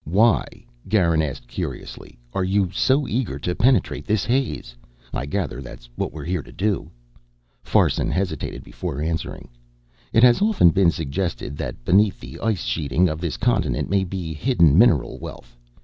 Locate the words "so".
2.71-3.07